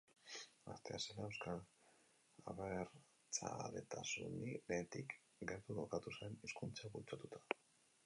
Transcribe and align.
Gaztea 0.69 0.95
zela 1.03 1.25
euskal 1.27 1.61
abertzaletasunetik 2.53 5.17
gertu 5.53 5.79
kokatu 5.83 6.15
zen, 6.19 6.41
hizkuntzak 6.51 6.95
bultzatuta. 6.99 7.45